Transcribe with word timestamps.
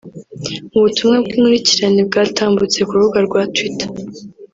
Mu 0.71 0.79
butumwa 0.83 1.15
bw’inkurikirane 1.23 2.01
bwatambutse 2.09 2.79
ku 2.85 2.91
rubuga 2.95 3.19
rwa 3.27 3.41
Twitter 3.53 3.89